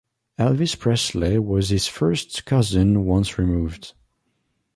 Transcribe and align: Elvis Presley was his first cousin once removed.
Elvis 0.39 0.73
Presley 0.79 1.37
was 1.37 1.69
his 1.69 1.85
first 1.85 2.45
cousin 2.45 3.05
once 3.05 3.37
removed. 3.37 3.93